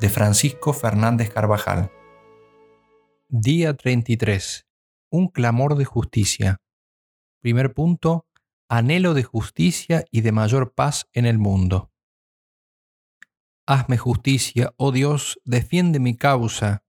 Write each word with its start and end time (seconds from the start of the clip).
de 0.00 0.08
Francisco 0.08 0.72
Fernández 0.72 1.30
Carvajal. 1.30 1.90
Día 3.28 3.74
33. 3.74 4.66
Un 5.10 5.28
clamor 5.28 5.76
de 5.76 5.84
justicia. 5.84 6.60
Primer 7.40 7.74
punto. 7.74 8.26
Anhelo 8.68 9.14
de 9.14 9.22
justicia 9.22 10.04
y 10.10 10.22
de 10.22 10.32
mayor 10.32 10.74
paz 10.74 11.06
en 11.12 11.26
el 11.26 11.38
mundo. 11.38 11.92
Hazme 13.66 13.98
justicia, 13.98 14.74
oh 14.76 14.90
Dios, 14.90 15.38
defiende 15.44 16.00
mi 16.00 16.16
causa. 16.16 16.84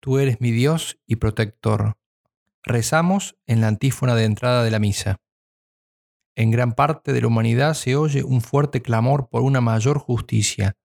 Tú 0.00 0.18
eres 0.18 0.40
mi 0.40 0.50
Dios 0.50 0.98
y 1.06 1.16
protector. 1.16 1.96
Rezamos 2.64 3.36
en 3.46 3.60
la 3.60 3.68
antífona 3.68 4.14
de 4.14 4.24
entrada 4.24 4.64
de 4.64 4.70
la 4.70 4.78
misa. 4.78 5.20
En 6.34 6.50
gran 6.50 6.72
parte 6.72 7.12
de 7.12 7.20
la 7.20 7.26
humanidad 7.26 7.74
se 7.74 7.96
oye 7.96 8.22
un 8.22 8.40
fuerte 8.40 8.82
clamor 8.82 9.28
por 9.28 9.42
una 9.42 9.60
mayor 9.60 9.98
justicia, 9.98 10.76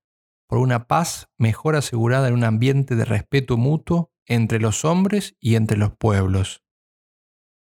por 0.48 0.60
una 0.60 0.88
paz 0.88 1.30
mejor 1.38 1.76
asegurada 1.76 2.28
en 2.28 2.34
un 2.34 2.44
ambiente 2.44 2.96
de 2.96 3.06
respeto 3.06 3.58
mutuo 3.58 4.12
entre 4.26 4.60
los 4.60 4.86
hombres 4.86 5.36
y 5.40 5.56
entre 5.56 5.78
los 5.78 5.96
pueblos. 5.96 6.64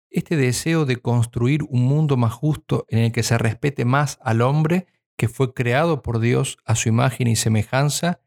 Este 0.09 0.35
deseo 0.35 0.85
de 0.85 0.97
construir 0.97 1.63
un 1.63 1.83
mundo 1.83 2.17
más 2.17 2.33
justo 2.33 2.85
en 2.89 2.99
el 2.99 3.11
que 3.11 3.23
se 3.23 3.37
respete 3.37 3.85
más 3.85 4.19
al 4.21 4.41
hombre 4.41 4.87
que 5.17 5.29
fue 5.29 5.53
creado 5.53 6.01
por 6.01 6.19
Dios 6.19 6.57
a 6.65 6.75
su 6.75 6.89
imagen 6.89 7.27
y 7.27 7.35
semejanza 7.35 8.19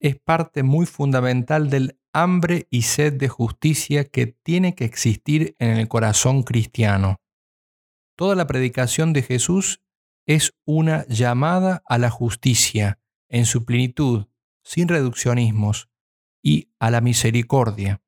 es 0.00 0.18
parte 0.18 0.62
muy 0.62 0.86
fundamental 0.86 1.70
del 1.70 1.98
hambre 2.12 2.66
y 2.70 2.82
sed 2.82 3.14
de 3.14 3.28
justicia 3.28 4.04
que 4.04 4.26
tiene 4.26 4.74
que 4.74 4.84
existir 4.84 5.54
en 5.58 5.70
el 5.70 5.88
corazón 5.88 6.42
cristiano. 6.42 7.16
Toda 8.16 8.34
la 8.34 8.46
predicación 8.46 9.12
de 9.12 9.22
Jesús 9.22 9.80
es 10.26 10.52
una 10.66 11.06
llamada 11.08 11.82
a 11.86 11.98
la 11.98 12.10
justicia, 12.10 12.99
en 13.30 13.46
su 13.46 13.64
plenitud, 13.64 14.26
sin 14.62 14.88
reduccionismos, 14.88 15.88
y 16.42 16.72
a 16.78 16.90
la 16.90 17.00
misericordia. 17.00 18.02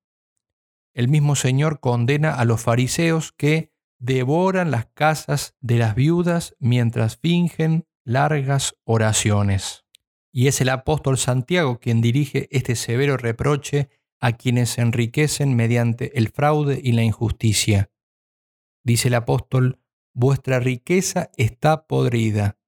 El 0.94 1.08
mismo 1.08 1.36
Señor 1.36 1.80
condena 1.80 2.34
a 2.34 2.44
los 2.44 2.60
fariseos 2.60 3.32
que 3.32 3.72
devoran 3.98 4.70
las 4.70 4.86
casas 4.86 5.54
de 5.60 5.78
las 5.78 5.94
viudas 5.94 6.54
mientras 6.58 7.16
fingen 7.16 7.86
largas 8.04 8.76
oraciones. 8.84 9.86
Y 10.32 10.48
es 10.48 10.60
el 10.60 10.70
apóstol 10.70 11.18
Santiago 11.18 11.78
quien 11.78 12.00
dirige 12.00 12.48
este 12.50 12.74
severo 12.74 13.16
reproche 13.16 13.90
a 14.20 14.32
quienes 14.32 14.70
se 14.70 14.80
enriquecen 14.80 15.54
mediante 15.54 16.16
el 16.18 16.28
fraude 16.28 16.80
y 16.82 16.92
la 16.92 17.02
injusticia. 17.02 17.90
Dice 18.82 19.08
el 19.08 19.14
apóstol, 19.14 19.78
vuestra 20.14 20.58
riqueza 20.58 21.30
está 21.36 21.86
podrida 21.86 22.58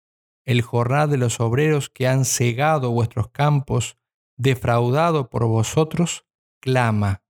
el 0.44 0.62
jornal 0.62 1.10
de 1.10 1.16
los 1.16 1.40
obreros 1.40 1.88
que 1.88 2.06
han 2.06 2.24
cegado 2.24 2.90
vuestros 2.90 3.28
campos, 3.28 3.96
defraudado 4.36 5.30
por 5.30 5.46
vosotros, 5.46 6.26
clama, 6.60 7.22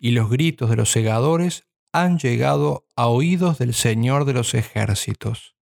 y 0.00 0.12
los 0.12 0.30
gritos 0.30 0.70
de 0.70 0.76
los 0.76 0.90
segadores 0.90 1.66
han 1.92 2.18
llegado 2.18 2.86
a 2.96 3.08
oídos 3.08 3.58
del 3.58 3.74
Señor 3.74 4.24
de 4.24 4.32
los 4.32 4.54
ejércitos. 4.54 5.56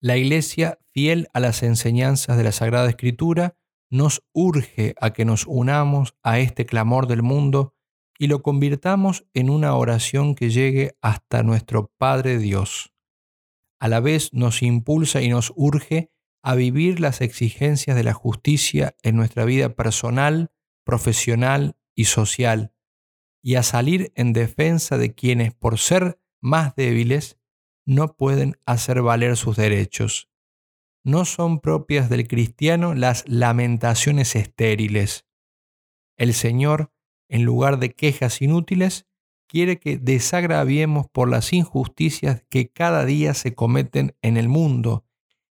La 0.00 0.16
Iglesia, 0.16 0.78
fiel 0.92 1.28
a 1.32 1.40
las 1.40 1.62
enseñanzas 1.62 2.36
de 2.36 2.44
la 2.44 2.52
Sagrada 2.52 2.88
Escritura, 2.88 3.56
nos 3.90 4.24
urge 4.32 4.94
a 5.00 5.12
que 5.12 5.24
nos 5.24 5.46
unamos 5.46 6.16
a 6.22 6.38
este 6.38 6.64
clamor 6.64 7.06
del 7.06 7.22
mundo 7.22 7.74
y 8.18 8.28
lo 8.28 8.42
convirtamos 8.42 9.26
en 9.34 9.50
una 9.50 9.74
oración 9.74 10.34
que 10.34 10.50
llegue 10.50 10.96
hasta 11.02 11.42
nuestro 11.42 11.92
Padre 11.98 12.38
Dios. 12.38 12.92
A 13.80 13.88
la 13.88 14.00
vez 14.00 14.32
nos 14.32 14.62
impulsa 14.62 15.20
y 15.22 15.28
nos 15.28 15.52
urge 15.56 16.11
a 16.42 16.54
vivir 16.56 16.98
las 17.00 17.20
exigencias 17.20 17.96
de 17.96 18.02
la 18.02 18.12
justicia 18.12 18.96
en 19.02 19.16
nuestra 19.16 19.44
vida 19.44 19.74
personal, 19.74 20.50
profesional 20.84 21.76
y 21.94 22.06
social, 22.06 22.74
y 23.42 23.54
a 23.54 23.62
salir 23.62 24.12
en 24.16 24.32
defensa 24.32 24.98
de 24.98 25.14
quienes, 25.14 25.54
por 25.54 25.78
ser 25.78 26.20
más 26.40 26.74
débiles, 26.74 27.38
no 27.86 28.16
pueden 28.16 28.56
hacer 28.66 29.02
valer 29.02 29.36
sus 29.36 29.56
derechos. 29.56 30.28
No 31.04 31.24
son 31.24 31.60
propias 31.60 32.08
del 32.08 32.28
cristiano 32.28 32.94
las 32.94 33.24
lamentaciones 33.26 34.36
estériles. 34.36 35.26
El 36.16 36.34
Señor, 36.34 36.92
en 37.28 37.44
lugar 37.44 37.78
de 37.78 37.94
quejas 37.94 38.42
inútiles, 38.42 39.06
quiere 39.48 39.78
que 39.78 39.96
desagraviemos 39.96 41.08
por 41.08 41.28
las 41.28 41.52
injusticias 41.52 42.44
que 42.48 42.70
cada 42.70 43.04
día 43.04 43.34
se 43.34 43.54
cometen 43.54 44.16
en 44.22 44.36
el 44.36 44.48
mundo 44.48 45.04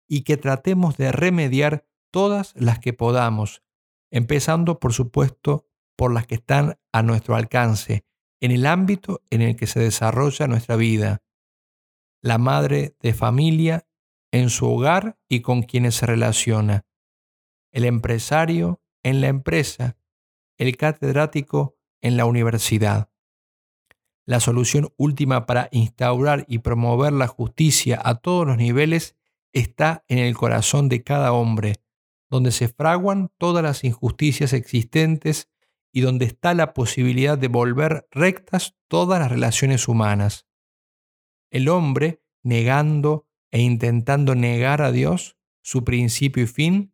y 0.09 0.23
que 0.23 0.35
tratemos 0.35 0.97
de 0.97 1.11
remediar 1.11 1.85
todas 2.11 2.53
las 2.55 2.79
que 2.79 2.91
podamos, 2.91 3.63
empezando 4.11 4.79
por 4.79 4.91
supuesto 4.91 5.67
por 5.95 6.11
las 6.11 6.25
que 6.25 6.35
están 6.35 6.79
a 6.91 7.03
nuestro 7.03 7.35
alcance, 7.35 8.03
en 8.41 8.51
el 8.51 8.65
ámbito 8.65 9.21
en 9.29 9.41
el 9.41 9.55
que 9.55 9.67
se 9.67 9.79
desarrolla 9.79 10.47
nuestra 10.47 10.75
vida. 10.75 11.21
La 12.21 12.37
madre 12.37 12.95
de 13.01 13.13
familia 13.13 13.87
en 14.31 14.49
su 14.49 14.67
hogar 14.67 15.19
y 15.27 15.41
con 15.41 15.61
quienes 15.61 15.95
se 15.95 16.05
relaciona. 16.05 16.85
El 17.71 17.85
empresario 17.85 18.81
en 19.03 19.21
la 19.21 19.27
empresa. 19.27 19.97
El 20.57 20.75
catedrático 20.77 21.77
en 22.01 22.17
la 22.17 22.25
universidad. 22.25 23.11
La 24.25 24.39
solución 24.39 24.93
última 24.97 25.45
para 25.45 25.69
instaurar 25.71 26.45
y 26.47 26.59
promover 26.59 27.13
la 27.13 27.27
justicia 27.27 27.99
a 28.03 28.15
todos 28.15 28.45
los 28.45 28.57
niveles 28.57 29.18
está 29.53 30.03
en 30.07 30.19
el 30.19 30.35
corazón 30.35 30.89
de 30.89 31.03
cada 31.03 31.33
hombre, 31.33 31.81
donde 32.29 32.51
se 32.51 32.67
fraguan 32.67 33.31
todas 33.37 33.63
las 33.63 33.83
injusticias 33.83 34.53
existentes 34.53 35.49
y 35.91 36.01
donde 36.01 36.25
está 36.25 36.53
la 36.53 36.73
posibilidad 36.73 37.37
de 37.37 37.47
volver 37.47 38.07
rectas 38.11 38.75
todas 38.87 39.19
las 39.19 39.31
relaciones 39.31 39.87
humanas. 39.87 40.45
El 41.49 41.67
hombre, 41.69 42.21
negando 42.43 43.27
e 43.51 43.61
intentando 43.61 44.35
negar 44.35 44.81
a 44.81 44.91
Dios, 44.91 45.37
su 45.61 45.83
principio 45.83 46.43
y 46.43 46.47
fin, 46.47 46.93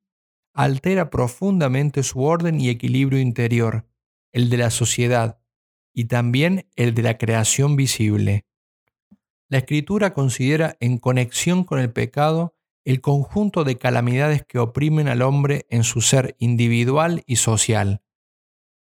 altera 0.53 1.09
profundamente 1.09 2.03
su 2.03 2.23
orden 2.23 2.61
y 2.61 2.69
equilibrio 2.69 3.19
interior, 3.19 3.87
el 4.31 4.49
de 4.49 4.57
la 4.57 4.69
sociedad 4.69 5.39
y 5.93 6.05
también 6.05 6.69
el 6.75 6.93
de 6.93 7.03
la 7.03 7.17
creación 7.17 7.75
visible. 7.75 8.44
La 9.47 9.59
escritura 9.59 10.13
considera 10.13 10.75
en 10.79 10.97
conexión 10.97 11.63
con 11.63 11.79
el 11.79 11.91
pecado 11.91 12.55
el 12.83 13.01
conjunto 13.01 13.63
de 13.63 13.77
calamidades 13.77 14.43
que 14.45 14.59
oprimen 14.59 15.07
al 15.07 15.21
hombre 15.21 15.65
en 15.69 15.83
su 15.83 16.01
ser 16.01 16.35
individual 16.39 17.23
y 17.25 17.35
social. 17.37 18.03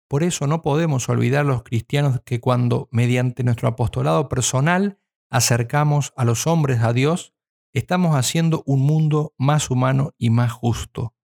Por 0.08 0.22
eso 0.22 0.46
no 0.46 0.62
podemos 0.62 1.08
olvidar 1.08 1.44
los 1.44 1.62
cristianos 1.62 2.20
que 2.24 2.40
cuando, 2.40 2.88
mediante 2.92 3.42
nuestro 3.42 3.68
apostolado 3.68 4.28
personal, 4.28 5.00
acercamos 5.30 6.12
a 6.16 6.24
los 6.24 6.46
hombres 6.46 6.80
a 6.80 6.92
Dios, 6.92 7.34
estamos 7.72 8.14
haciendo 8.14 8.62
un 8.66 8.80
mundo 8.80 9.34
más 9.38 9.70
humano 9.70 10.12
y 10.18 10.30
más 10.30 10.52
justo. 10.52 11.14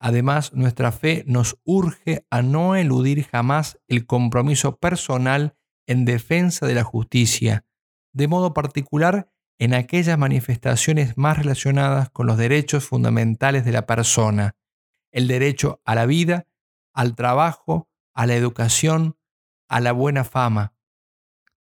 Además, 0.00 0.52
nuestra 0.52 0.92
fe 0.92 1.24
nos 1.26 1.58
urge 1.64 2.26
a 2.30 2.42
no 2.42 2.76
eludir 2.76 3.24
jamás 3.24 3.80
el 3.88 4.06
compromiso 4.06 4.76
personal 4.76 5.56
en 5.86 6.04
defensa 6.04 6.66
de 6.66 6.74
la 6.74 6.84
justicia, 6.84 7.64
de 8.18 8.26
modo 8.26 8.52
particular 8.52 9.30
en 9.60 9.74
aquellas 9.74 10.18
manifestaciones 10.18 11.16
más 11.16 11.38
relacionadas 11.38 12.10
con 12.10 12.26
los 12.26 12.36
derechos 12.36 12.84
fundamentales 12.84 13.64
de 13.64 13.70
la 13.70 13.86
persona, 13.86 14.56
el 15.12 15.28
derecho 15.28 15.80
a 15.84 15.94
la 15.94 16.04
vida, 16.04 16.48
al 16.92 17.14
trabajo, 17.14 17.88
a 18.14 18.26
la 18.26 18.34
educación, 18.34 19.16
a 19.68 19.78
la 19.78 19.92
buena 19.92 20.24
fama. 20.24 20.74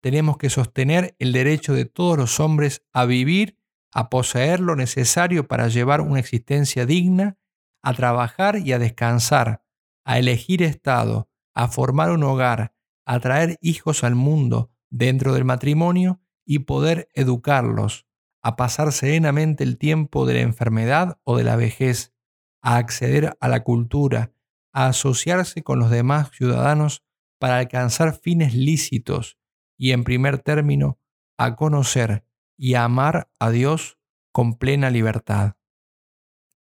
Tenemos 0.01 0.39
que 0.39 0.49
sostener 0.49 1.15
el 1.19 1.33
derecho 1.33 1.75
de 1.75 1.85
todos 1.85 2.17
los 2.17 2.41
hombres 2.41 2.83
a 2.95 3.05
vivir, 3.05 3.59
a 3.93 4.09
poseer 4.09 4.61
lo 4.61 4.77
necesario 4.77 5.47
para 5.47 5.69
llevar 5.69 6.01
una 6.01 6.21
existencia 6.21 6.87
digna, 6.87 7.37
a 7.83 7.93
trabajar 7.93 8.61
y 8.61 8.73
a 8.73 8.79
descansar, 8.79 9.63
a 10.07 10.19
elegir 10.19 10.63
estado, 10.63 11.29
a 11.55 11.69
formar 11.69 12.13
un 12.13 12.23
hogar, 12.23 12.73
a 13.05 13.21
traer 13.21 13.59
hijos 13.61 14.05
al 14.05 14.15
mundo 14.15 14.71
dentro 14.89 15.35
del 15.35 15.45
matrimonio 15.45 16.23
y 16.47 16.61
poder 16.61 17.11
educarlos, 17.13 18.07
a 18.43 18.57
pasar 18.57 18.93
serenamente 18.93 19.65
el 19.65 19.77
tiempo 19.77 20.25
de 20.25 20.35
la 20.35 20.41
enfermedad 20.41 21.19
o 21.25 21.37
de 21.37 21.45
la 21.45 21.57
vejez, 21.57 22.15
a 22.63 22.77
acceder 22.77 23.37
a 23.41 23.49
la 23.49 23.65
cultura, 23.65 24.33
a 24.73 24.87
asociarse 24.87 25.63
con 25.63 25.79
los 25.79 25.91
demás 25.91 26.31
ciudadanos 26.31 27.03
para 27.39 27.59
alcanzar 27.59 28.19
fines 28.19 28.55
lícitos 28.55 29.37
y, 29.77 29.93
en 29.93 30.05
primer 30.05 30.39
término, 30.39 30.99
a 31.37 31.57
conocer 31.57 32.25
y 32.57 32.75
a 32.75 32.85
amar 32.85 33.29
a 33.39 33.51
Dios 33.51 33.99
con 34.33 34.55
plena 34.55 34.91
libertad. 34.91 35.57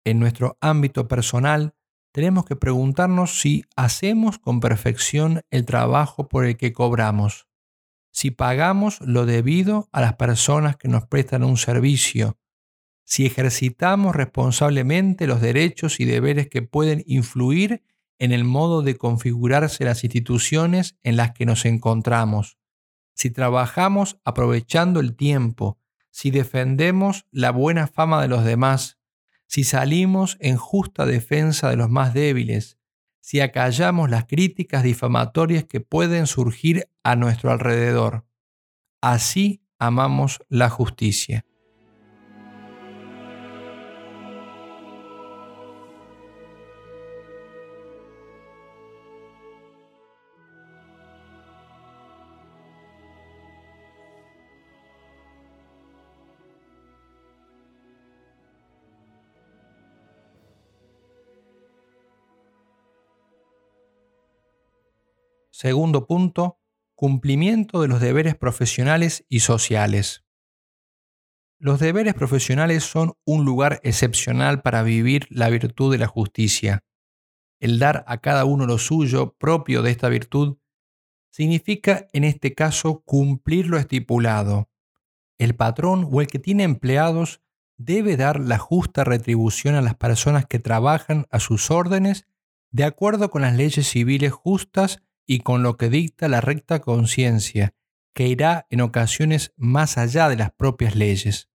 En 0.05 0.19
nuestro 0.19 0.59
ámbito 0.61 1.09
personal, 1.09 1.75
tenemos 2.12 2.44
que 2.47 2.56
preguntarnos 2.56 3.41
si 3.41 3.65
hacemos 3.77 4.38
con 4.38 4.61
perfección 4.61 5.43
el 5.50 5.67
trabajo 5.67 6.29
por 6.29 6.47
el 6.47 6.56
que 6.56 6.73
cobramos, 6.73 7.46
si 8.17 8.31
pagamos 8.31 8.99
lo 9.03 9.27
debido 9.27 9.91
a 9.93 10.01
las 10.01 10.15
personas 10.15 10.79
que 10.79 10.89
nos 10.89 11.07
prestan 11.07 11.45
un 11.45 11.59
servicio, 11.59 12.39
si 13.05 13.27
ejercitamos 13.27 14.17
responsablemente 14.17 15.27
los 15.27 15.43
derechos 15.43 16.01
y 16.01 16.07
deberes 16.07 16.49
que 16.49 16.63
pueden 16.63 17.05
influir 17.07 17.85
en 18.19 18.33
el 18.33 18.45
modo 18.45 18.81
de 18.81 18.97
configurarse 18.97 19.85
las 19.85 20.03
instituciones 20.03 20.97
en 21.03 21.19
las 21.19 21.33
que 21.33 21.45
nos 21.45 21.67
encontramos, 21.67 22.57
si 23.13 23.29
trabajamos 23.29 24.19
aprovechando 24.25 25.01
el 25.01 25.15
tiempo, 25.15 25.79
si 26.11 26.31
defendemos 26.31 27.27
la 27.31 27.51
buena 27.51 27.87
fama 27.87 28.23
de 28.23 28.29
los 28.29 28.45
demás, 28.45 28.99
si 29.47 29.62
salimos 29.62 30.39
en 30.41 30.57
justa 30.57 31.05
defensa 31.05 31.69
de 31.69 31.77
los 31.77 31.91
más 31.91 32.15
débiles, 32.15 32.79
si 33.26 33.40
acallamos 33.40 34.08
las 34.08 34.26
críticas 34.26 34.84
difamatorias 34.84 35.64
que 35.64 35.81
pueden 35.81 36.28
surgir 36.28 36.88
a 37.02 37.17
nuestro 37.17 37.50
alrededor. 37.50 38.25
Así 39.02 39.64
amamos 39.81 40.44
la 40.49 40.70
justicia. 40.70 41.44
Segundo 65.58 66.06
punto, 66.06 66.61
cumplimiento 66.94 67.81
de 67.81 67.88
los 67.88 67.99
deberes 67.99 68.35
profesionales 68.35 69.25
y 69.31 69.41
sociales. 69.41 70.23
Los 71.58 71.81
deberes 71.81 72.12
profesionales 72.12 72.85
son 72.85 73.14
un 73.25 73.47
lugar 73.47 73.81
excepcional 73.82 74.61
para 74.61 74.82
vivir 74.82 75.26
la 75.31 75.49
virtud 75.49 75.91
de 75.91 75.97
la 75.97 76.08
justicia. 76.08 76.85
El 77.58 77.79
dar 77.79 78.05
a 78.06 78.19
cada 78.19 78.44
uno 78.44 78.67
lo 78.67 78.76
suyo 78.76 79.35
propio 79.38 79.81
de 79.81 79.93
esta 79.93 80.11
virtud 80.11 80.58
significa 81.31 82.06
en 82.12 82.25
este 82.25 82.55
caso 82.55 83.02
cumplir 83.06 83.69
lo 83.69 83.79
estipulado. 83.79 84.69
El 85.38 85.56
patrón 85.56 86.06
o 86.12 86.20
el 86.20 86.26
que 86.26 86.38
tiene 86.38 86.64
empleados 86.64 87.41
debe 87.79 88.19
dar 88.19 88.41
la 88.41 88.59
justa 88.59 89.05
retribución 89.05 89.75
a 89.75 89.81
las 89.81 89.94
personas 89.94 90.44
que 90.44 90.59
trabajan 90.59 91.25
a 91.31 91.41
sus 91.41 91.70
órdenes 91.70 92.26
de 92.73 92.85
acuerdo 92.85 93.31
con 93.31 93.41
las 93.41 93.56
leyes 93.56 93.88
civiles 93.88 94.32
justas 94.32 95.00
y 95.26 95.40
con 95.40 95.62
lo 95.62 95.76
que 95.76 95.90
dicta 95.90 96.28
la 96.28 96.40
recta 96.40 96.81
conciencia, 96.81 97.75
que 98.14 98.28
irá 98.28 98.67
en 98.70 98.81
ocasiones 98.81 99.52
más 99.56 99.99
allá 99.99 100.28
de 100.28 100.37
las 100.37 100.52
propias 100.52 100.94
leyes. 100.94 101.50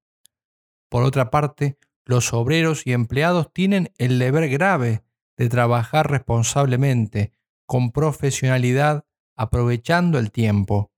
Por 0.89 1.03
otra 1.03 1.31
parte, 1.31 1.77
los 2.05 2.33
obreros 2.33 2.85
y 2.85 2.93
empleados 2.93 3.51
tienen 3.53 3.91
el 3.97 4.19
deber 4.19 4.49
grave 4.49 5.03
de 5.37 5.49
trabajar 5.49 6.11
responsablemente, 6.11 7.31
con 7.65 7.91
profesionalidad, 7.91 9.05
aprovechando 9.35 10.19
el 10.19 10.31
tiempo. 10.31 10.91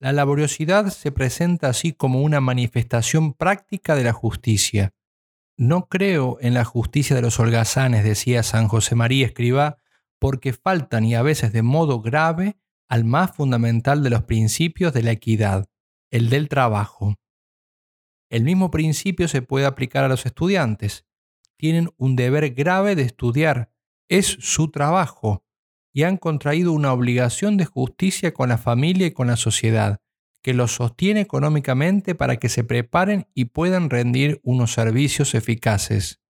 La 0.00 0.12
laboriosidad 0.12 0.88
se 0.88 1.12
presenta 1.12 1.68
así 1.68 1.92
como 1.92 2.20
una 2.20 2.40
manifestación 2.40 3.32
práctica 3.32 3.94
de 3.94 4.04
la 4.04 4.12
justicia. 4.12 4.92
No 5.56 5.88
creo 5.88 6.36
en 6.40 6.52
la 6.52 6.64
justicia 6.64 7.14
de 7.14 7.22
los 7.22 7.38
holgazanes, 7.38 8.04
decía 8.04 8.42
San 8.42 8.66
José 8.68 8.96
María 8.96 9.24
Escribá, 9.24 9.78
porque 10.24 10.54
faltan 10.54 11.04
y 11.04 11.14
a 11.14 11.20
veces 11.20 11.52
de 11.52 11.60
modo 11.60 12.00
grave 12.00 12.56
al 12.88 13.04
más 13.04 13.36
fundamental 13.36 14.02
de 14.02 14.08
los 14.08 14.22
principios 14.22 14.94
de 14.94 15.02
la 15.02 15.10
equidad, 15.10 15.68
el 16.10 16.30
del 16.30 16.48
trabajo. 16.48 17.16
El 18.30 18.42
mismo 18.42 18.70
principio 18.70 19.28
se 19.28 19.42
puede 19.42 19.66
aplicar 19.66 20.02
a 20.02 20.08
los 20.08 20.24
estudiantes. 20.24 21.04
Tienen 21.58 21.90
un 21.98 22.16
deber 22.16 22.54
grave 22.54 22.96
de 22.96 23.02
estudiar, 23.02 23.70
es 24.08 24.24
su 24.24 24.70
trabajo, 24.70 25.44
y 25.92 26.04
han 26.04 26.16
contraído 26.16 26.72
una 26.72 26.94
obligación 26.94 27.58
de 27.58 27.66
justicia 27.66 28.32
con 28.32 28.48
la 28.48 28.56
familia 28.56 29.08
y 29.08 29.12
con 29.12 29.26
la 29.26 29.36
sociedad, 29.36 30.00
que 30.40 30.54
los 30.54 30.74
sostiene 30.74 31.20
económicamente 31.20 32.14
para 32.14 32.38
que 32.38 32.48
se 32.48 32.64
preparen 32.64 33.26
y 33.34 33.44
puedan 33.44 33.90
rendir 33.90 34.40
unos 34.42 34.72
servicios 34.72 35.34
eficaces. 35.34 36.22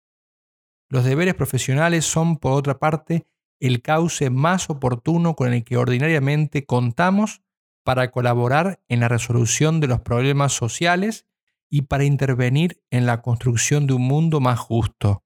Los 0.89 1.05
deberes 1.05 1.35
profesionales 1.35 2.05
son, 2.05 2.37
por 2.37 2.53
otra 2.53 2.79
parte, 2.79 3.27
el 3.63 3.81
cauce 3.81 4.29
más 4.29 4.69
oportuno 4.69 5.37
con 5.37 5.53
el 5.53 5.63
que 5.63 5.77
ordinariamente 5.77 6.65
contamos 6.65 7.43
para 7.85 8.11
colaborar 8.11 8.81
en 8.89 8.99
la 8.99 9.07
resolución 9.07 9.79
de 9.79 9.87
los 9.87 10.01
problemas 10.01 10.51
sociales 10.51 11.27
y 11.69 11.83
para 11.83 12.03
intervenir 12.03 12.83
en 12.91 13.05
la 13.05 13.21
construcción 13.21 13.87
de 13.87 13.93
un 13.93 14.01
mundo 14.01 14.41
más 14.41 14.59
justo. 14.59 15.23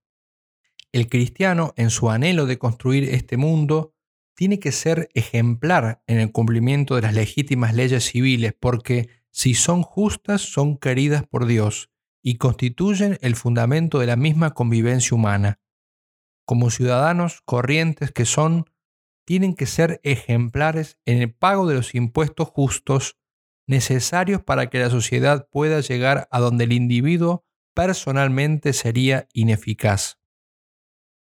El 0.92 1.10
cristiano, 1.10 1.74
en 1.78 1.90
su 1.90 2.12
anhelo 2.12 2.46
de 2.46 2.60
construir 2.60 3.06
este 3.06 3.38
mundo, 3.38 3.96
tiene 4.36 4.60
que 4.60 4.72
ser 4.72 5.10
ejemplar 5.16 6.04
en 6.06 6.20
el 6.20 6.32
cumplimiento 6.32 6.96
de 6.96 7.02
las 7.02 7.16
legítimas 7.16 7.74
leyes 7.74 8.06
civiles 8.06 8.54
porque, 8.60 9.10
si 9.32 9.56
son 9.56 9.82
justas, 9.82 10.42
son 10.42 10.78
queridas 10.78 11.26
por 11.26 11.48
Dios 11.48 11.90
y 12.22 12.36
constituyen 12.36 13.18
el 13.22 13.36
fundamento 13.36 13.98
de 13.98 14.06
la 14.06 14.16
misma 14.16 14.52
convivencia 14.52 15.16
humana 15.16 15.60
como 16.48 16.72
ciudadanos 16.72 17.42
corrientes 17.42 18.12
que 18.12 18.24
son, 18.24 18.70
tienen 19.26 19.54
que 19.54 19.66
ser 19.66 20.00
ejemplares 20.04 20.98
en 21.06 21.22
el 21.22 21.34
pago 21.34 21.68
de 21.68 21.76
los 21.76 21.94
impuestos 21.94 22.48
justos 22.48 23.18
necesarios 23.68 24.42
para 24.42 24.70
que 24.70 24.80
la 24.80 24.90
sociedad 24.90 25.50
pueda 25.52 25.82
llegar 25.82 26.30
a 26.32 26.40
donde 26.40 26.64
el 26.64 26.72
individuo 26.72 27.46
personalmente 27.76 28.72
sería 28.72 29.28
ineficaz. 29.34 30.20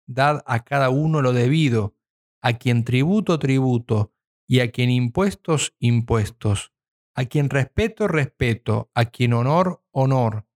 Dad 0.08 0.44
a 0.46 0.64
cada 0.64 0.90
uno 0.90 1.22
lo 1.22 1.34
debido, 1.34 1.98
a 2.42 2.54
quien 2.54 2.86
tributo 2.86 3.38
tributo, 3.38 4.14
y 4.48 4.62
a 4.62 4.72
quien 4.72 4.90
impuestos 4.90 5.76
impuestos, 5.78 6.72
a 7.14 7.26
quien 7.26 7.50
respeto 7.50 8.08
respeto, 8.08 8.90
a 8.94 9.06
quien 9.06 9.34
honor 9.34 9.84
honor. 9.92 10.48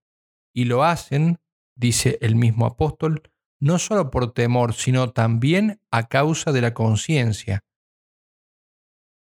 Y 0.53 0.63
lo 0.63 0.85
hacen, 0.85 1.41
dice 1.75 2.17
el 2.21 2.37
mismo 2.37 2.65
apóstol, 2.65 3.30
no 3.61 3.77
solo 3.77 4.09
por 4.09 4.33
temor, 4.33 4.73
sino 4.73 5.11
también 5.11 5.79
a 5.91 6.07
causa 6.07 6.51
de 6.51 6.61
la 6.61 6.73
conciencia. 6.73 7.63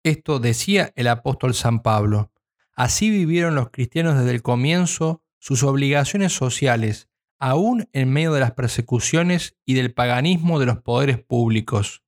Esto 0.04 0.40
decía 0.40 0.92
el 0.96 1.08
apóstol 1.08 1.54
San 1.54 1.82
Pablo. 1.82 2.32
Así 2.74 3.10
vivieron 3.10 3.56
los 3.56 3.70
cristianos 3.70 4.18
desde 4.18 4.32
el 4.32 4.42
comienzo 4.42 5.24
sus 5.40 5.64
obligaciones 5.64 6.34
sociales, 6.34 7.08
aún 7.40 7.88
en 7.94 8.12
medio 8.12 8.34
de 8.34 8.40
las 8.40 8.54
persecuciones 8.54 9.56
y 9.64 9.76
del 9.76 9.94
paganismo 9.94 10.60
de 10.60 10.66
los 10.66 10.80
poderes 10.82 11.24
públicos. 11.24 12.02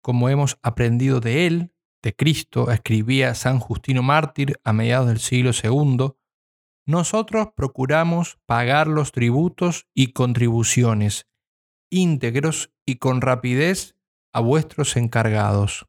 como 0.00 0.28
hemos 0.28 0.58
aprendido 0.62 1.20
de 1.20 1.46
Él, 1.46 1.72
de 2.02 2.16
Cristo, 2.16 2.72
escribía 2.72 3.36
San 3.36 3.60
Justino 3.60 4.02
Mártir 4.02 4.60
a 4.64 4.72
mediados 4.72 5.06
del 5.06 5.20
siglo 5.20 5.52
II, 5.52 6.16
nosotros 6.86 7.50
procuramos 7.54 8.40
pagar 8.44 8.88
los 8.88 9.12
tributos 9.12 9.86
y 9.94 10.12
contribuciones 10.12 11.28
íntegros 11.92 12.72
y 12.86 12.96
con 12.96 13.20
rapidez 13.20 13.94
a 14.32 14.40
vuestros 14.40 14.96
encargados. 14.96 15.86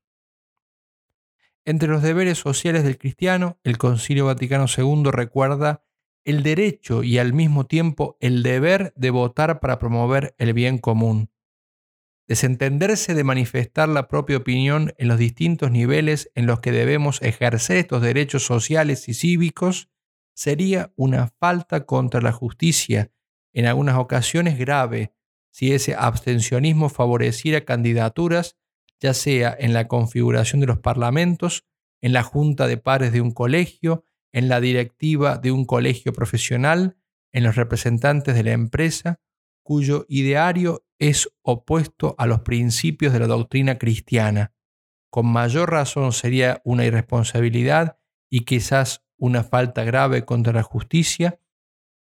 Entre 1.66 1.88
los 1.88 2.04
deberes 2.04 2.38
sociales 2.38 2.84
del 2.84 2.98
cristiano, 2.98 3.58
el 3.64 3.78
Concilio 3.78 4.26
Vaticano 4.26 4.66
II 4.68 5.10
recuerda 5.12 5.86
el 6.26 6.44
derecho 6.44 7.04
y 7.04 7.18
al 7.18 7.34
mismo 7.34 7.66
tiempo 7.66 8.18
el 8.20 8.44
deber 8.44 8.94
de 8.98 9.12
votar 9.12 9.62
para 9.62 9.80
promover 9.80 10.36
el 10.38 10.54
bien 10.54 10.78
común. 10.78 11.32
Desentenderse 12.28 13.14
de 13.14 13.24
manifestar 13.24 13.88
la 13.88 14.08
propia 14.08 14.38
opinión 14.38 14.94
en 14.98 15.08
los 15.08 15.18
distintos 15.18 15.72
niveles 15.72 16.32
en 16.36 16.46
los 16.48 16.60
que 16.60 16.72
debemos 16.72 17.22
ejercer 17.22 17.78
estos 17.78 18.02
derechos 18.02 18.46
sociales 18.46 19.08
y 19.08 19.14
cívicos 19.14 19.90
sería 20.34 20.92
una 20.96 21.28
falta 21.40 21.86
contra 21.86 22.22
la 22.22 22.32
justicia, 22.32 23.12
en 23.54 23.68
algunas 23.68 23.98
ocasiones 23.98 24.58
grave, 24.58 25.14
si 25.54 25.72
ese 25.72 25.94
abstencionismo 25.94 26.90
favoreciera 26.90 27.64
candidaturas, 27.64 28.58
ya 29.00 29.14
sea 29.14 29.56
en 29.58 29.74
la 29.74 29.88
configuración 29.88 30.62
de 30.62 30.68
los 30.68 30.80
parlamentos, 30.80 31.66
en 32.02 32.12
la 32.12 32.24
junta 32.24 32.68
de 32.68 32.78
pares 32.78 33.14
de 33.14 33.22
un 33.22 33.32
colegio, 33.32 34.04
en 34.32 34.50
la 34.50 34.60
directiva 34.60 35.38
de 35.38 35.52
un 35.52 35.66
colegio 35.66 36.12
profesional, 36.12 36.98
en 37.32 37.44
los 37.44 37.56
representantes 37.56 38.34
de 38.34 38.44
la 38.44 38.52
empresa, 38.52 39.22
cuyo 39.62 40.06
ideario 40.10 40.86
es 40.98 41.30
opuesto 41.44 42.16
a 42.18 42.26
los 42.26 42.42
principios 42.42 43.14
de 43.14 43.20
la 43.20 43.28
doctrina 43.28 43.78
cristiana. 43.78 44.54
Con 45.12 45.28
mayor 45.28 45.70
razón 45.70 46.14
sería 46.14 46.62
una 46.66 46.84
irresponsabilidad 46.84 48.00
y 48.28 48.46
quizás 48.46 49.06
una 49.18 49.44
falta 49.44 49.84
grave 49.84 50.26
contra 50.26 50.52
la 50.52 50.64
justicia 50.64 51.40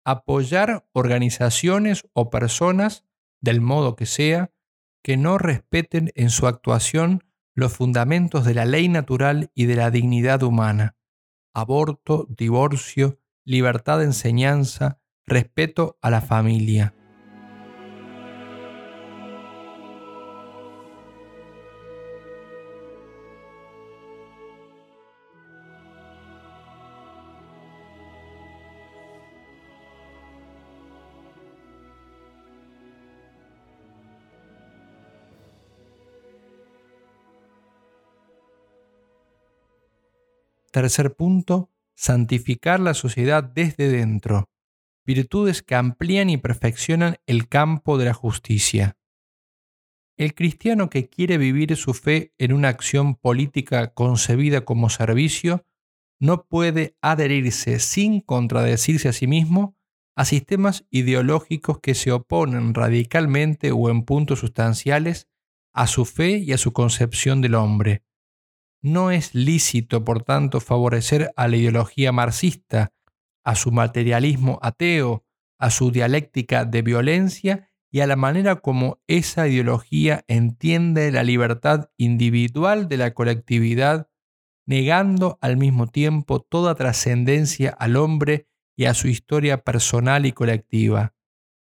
apoyar 0.05 0.87
organizaciones 0.93 2.07
o 2.13 2.31
personas, 2.31 3.05
del 3.41 3.61
modo 3.61 3.97
que 3.97 4.07
sea, 4.07 4.53
que 5.03 5.17
no 5.17 5.39
respeten 5.39 6.13
en 6.15 6.31
su 6.31 6.47
actuación 6.47 7.25
los 7.55 7.73
fundamentos 7.73 8.45
de 8.45 8.55
la 8.55 8.65
ley 8.65 8.89
natural 8.89 9.51
y 9.55 9.67
de 9.67 9.77
la 9.77 9.91
dignidad 9.91 10.43
humana 10.43 10.99
aborto, 11.59 12.27
divorcio, 12.31 13.19
libertad 13.45 13.99
de 13.99 14.05
enseñanza, 14.05 15.01
respeto 15.27 15.99
a 16.01 16.11
la 16.11 16.21
familia. 16.21 16.95
Tercer 40.71 41.15
punto, 41.15 41.71
santificar 41.97 42.79
la 42.79 42.93
sociedad 42.93 43.43
desde 43.43 43.89
dentro. 43.89 44.51
Virtudes 45.07 45.63
que 45.63 45.75
amplían 45.75 46.29
y 46.29 46.37
perfeccionan 46.37 47.17
el 47.27 47.49
campo 47.49 47.97
de 47.97 48.05
la 48.05 48.15
justicia. 48.15 48.99
El 50.19 50.35
cristiano 50.35 50.91
que 50.91 51.09
quiere 51.09 51.39
vivir 51.39 51.75
su 51.77 51.95
fe 51.95 52.35
en 52.39 52.53
una 52.53 52.69
acción 52.69 53.15
política 53.15 53.95
concebida 53.95 54.65
como 54.65 54.91
servicio 54.91 55.65
no 56.21 56.45
puede 56.45 56.97
adherirse 57.01 57.79
sin 57.79 58.21
contradecirse 58.21 59.09
a 59.09 59.13
sí 59.13 59.27
mismo 59.27 59.77
a 60.17 60.25
sistemas 60.25 60.85
ideológicos 60.91 61.79
que 61.79 61.95
se 61.95 62.11
oponen 62.11 62.75
radicalmente 62.75 63.71
o 63.71 63.89
en 63.89 64.03
puntos 64.03 64.41
sustanciales 64.41 65.29
a 65.73 65.87
su 65.87 66.05
fe 66.05 66.39
y 66.39 66.53
a 66.53 66.59
su 66.59 66.73
concepción 66.73 67.41
del 67.41 67.55
hombre. 67.55 68.03
No 68.83 69.11
es 69.11 69.35
lícito, 69.35 70.05
por 70.05 70.23
tanto, 70.23 70.61
favorecer 70.61 71.33
a 71.37 71.49
la 71.49 71.57
ideología 71.57 72.13
marxista, 72.13 72.93
a 73.45 73.55
su 73.55 73.73
materialismo 73.73 74.59
ateo, 74.63 75.25
a 75.59 75.71
su 75.71 75.91
dialéctica 75.91 76.65
de 76.65 76.83
violencia 76.83 77.71
y 77.91 78.01
a 78.01 78.07
la 78.07 78.17
manera 78.17 78.57
como 78.57 79.01
esa 79.07 79.49
ideología 79.49 80.25
entiende 80.29 81.11
la 81.11 81.25
libertad 81.25 81.91
individual 81.97 82.89
de 82.89 82.99
la 82.99 83.15
colectividad, 83.15 84.11
negando 84.67 85.39
al 85.41 85.57
mismo 85.57 85.87
tiempo 85.87 86.41
toda 86.41 86.75
trascendencia 86.75 87.71
al 87.71 87.97
hombre 87.97 88.47
y 88.77 88.85
a 88.85 88.95
su 88.95 89.09
historia 89.09 89.65
personal 89.65 90.27
y 90.27 90.33
colectiva. 90.33 91.15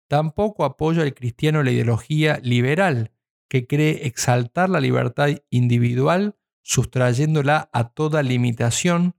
Tampoco 0.09 0.65
apoya 0.65 1.03
el 1.03 1.15
cristiano 1.15 1.63
la 1.63 1.71
ideología 1.71 2.41
liberal, 2.43 3.13
que 3.49 3.67
cree 3.67 4.07
exaltar 4.07 4.71
la 4.71 4.81
libertad 4.81 5.31
individual 5.51 6.37
sustrayéndola 6.67 7.71
a 7.73 7.91
toda 7.91 8.25
limitación, 8.25 9.15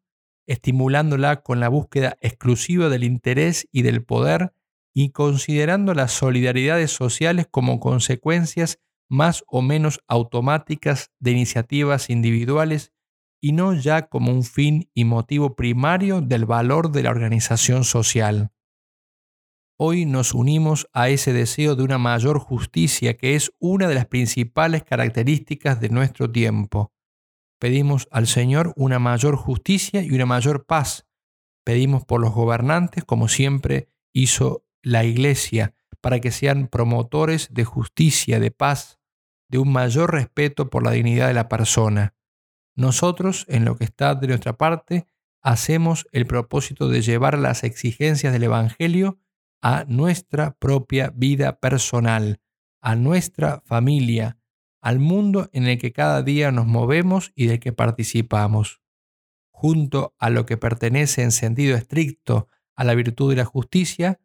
estimulándola 0.47 1.43
con 1.43 1.61
la 1.61 1.69
búsqueda 1.69 2.17
exclusiva 2.19 2.89
del 2.89 3.05
interés 3.05 3.69
y 3.71 3.83
del 3.83 4.03
poder 4.03 4.53
y 4.93 5.11
considerando 5.11 5.93
las 5.93 6.11
solidaridades 6.11 6.91
sociales 6.91 7.47
como 7.49 7.79
consecuencias 7.79 8.79
más 9.09 9.45
o 9.47 9.61
menos 9.61 10.01
automáticas 10.09 11.11
de 11.19 11.31
iniciativas 11.31 12.09
individuales 12.09 12.91
y 13.39 13.53
no 13.53 13.73
ya 13.73 14.09
como 14.09 14.33
un 14.33 14.43
fin 14.43 14.89
y 14.93 15.05
motivo 15.05 15.55
primario 15.55 16.19
del 16.19 16.45
valor 16.45 16.91
de 16.91 17.03
la 17.03 17.11
organización 17.11 17.85
social. 17.85 18.51
Hoy 19.79 20.05
nos 20.05 20.33
unimos 20.33 20.89
a 20.91 21.07
ese 21.07 21.31
deseo 21.31 21.75
de 21.75 21.83
una 21.83 21.97
mayor 21.97 22.39
justicia 22.39 23.15
que 23.15 23.35
es 23.35 23.53
una 23.59 23.87
de 23.87 23.95
las 23.95 24.07
principales 24.07 24.83
características 24.83 25.79
de 25.79 25.89
nuestro 25.89 26.29
tiempo. 26.29 26.91
Pedimos 27.59 28.07
al 28.11 28.27
Señor 28.27 28.73
una 28.75 28.99
mayor 28.99 29.35
justicia 29.35 30.03
y 30.03 30.11
una 30.11 30.25
mayor 30.25 30.65
paz. 30.65 31.07
Pedimos 31.63 32.05
por 32.05 32.21
los 32.21 32.33
gobernantes, 32.33 33.03
como 33.03 33.27
siempre 33.27 33.89
hizo 34.13 34.65
la 34.81 35.03
Iglesia, 35.03 35.73
para 36.01 36.19
que 36.19 36.31
sean 36.31 36.67
promotores 36.67 37.49
de 37.51 37.65
justicia, 37.65 38.39
de 38.39 38.51
paz, 38.51 38.99
de 39.49 39.57
un 39.57 39.71
mayor 39.71 40.11
respeto 40.13 40.69
por 40.69 40.83
la 40.83 40.91
dignidad 40.91 41.27
de 41.27 41.33
la 41.33 41.49
persona. 41.49 42.15
Nosotros, 42.75 43.45
en 43.49 43.65
lo 43.65 43.75
que 43.75 43.85
está 43.85 44.13
de 44.13 44.27
nuestra 44.27 44.53
parte, 44.53 45.07
hacemos 45.41 46.07
el 46.11 46.27
propósito 46.27 46.89
de 46.89 47.01
llevar 47.01 47.39
las 47.39 47.63
exigencias 47.63 48.33
del 48.33 48.43
Evangelio 48.43 49.19
a 49.61 49.85
nuestra 49.85 50.55
propia 50.57 51.11
vida 51.15 51.59
personal, 51.59 52.39
a 52.81 52.95
nuestra 52.95 53.61
familia, 53.65 54.37
al 54.81 55.00
mundo 55.00 55.50
en 55.53 55.67
el 55.67 55.77
que 55.77 55.91
cada 55.91 56.24
día 56.24 56.51
nos 56.51 56.67
movemos 56.67 57.31
y 57.36 57.48
del 57.48 57.60
que 57.60 57.74
participamos. 57.74 58.81
Junto 59.50 60.15
a 60.19 60.29
lo 60.29 60.46
que 60.46 60.57
pertenece 60.57 61.24
en 61.24 61.31
sentido 61.31 61.75
estricto 61.75 62.48
a 62.75 62.84
la 62.84 62.93
virtud 62.93 63.31
de 63.31 63.38
la 63.38 63.46
justicia, 63.46 64.19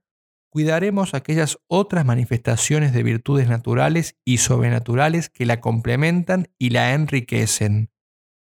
cuidaremos 0.50 1.14
aquellas 1.14 1.58
otras 1.68 2.04
manifestaciones 2.04 2.92
de 2.92 3.02
virtudes 3.02 3.48
naturales 3.48 4.18
y 4.24 4.38
sobrenaturales 4.38 5.30
que 5.30 5.46
la 5.46 5.60
complementan 5.60 6.48
y 6.58 6.70
la 6.70 6.92
enriquecen. 6.92 7.90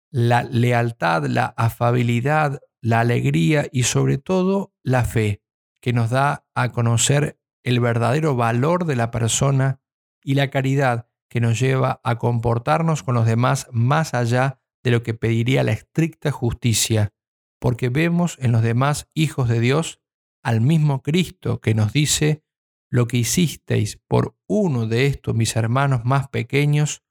La 0.10 0.43
lealtad, 0.43 1.25
la 1.25 1.46
afabilidad, 1.58 2.60
la 2.81 3.01
alegría 3.01 3.67
y 3.72 3.84
sobre 3.84 4.17
todo 4.17 4.74
la 4.81 5.05
fe, 5.05 5.43
que 5.79 5.93
nos 5.93 6.10
da 6.10 6.48
a 6.55 6.72
conocer 6.72 7.39
el 7.63 7.79
verdadero 7.79 8.36
valor 8.36 8.86
de 8.86 8.96
la 8.96 9.12
persona, 9.12 9.81
y 10.24 10.36
la 10.36 10.50
caridad, 10.50 11.08
que 11.31 11.39
nos 11.39 11.61
lleva 11.61 12.01
a 12.03 12.17
comportarnos 12.17 13.03
con 13.03 13.15
los 13.15 13.25
demás 13.25 13.67
más 13.71 14.13
allá 14.13 14.59
de 14.83 14.91
lo 14.91 15.01
que 15.01 15.13
pediría 15.13 15.63
la 15.63 15.71
estricta 15.71 16.29
justicia, 16.29 17.13
porque 17.57 17.88
vemos 17.88 18.38
en 18.41 18.51
los 18.51 18.61
demás 18.61 19.07
hijos 19.13 19.47
de 19.47 19.61
Dios 19.61 20.01
al 20.43 20.59
mismo 20.59 21.01
Cristo 21.01 21.61
que 21.61 21.73
nos 21.73 21.93
dice, 21.93 22.43
lo 22.89 23.07
que 23.07 23.15
hicisteis 23.15 24.01
por 24.09 24.35
uno 24.45 24.88
de 24.88 25.05
estos 25.05 25.33
mis 25.33 25.55
hermanos 25.55 26.01
más 26.03 26.27
pequeños, 26.27 27.01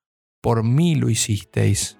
por 0.43 0.65
mí 0.65 0.97
lo 0.97 1.09
hicisteis. 1.09 2.00